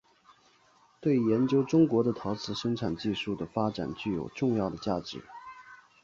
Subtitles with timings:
[0.99, 5.21] 对研究中国的陶瓷生产技术的发展具有重要的价值。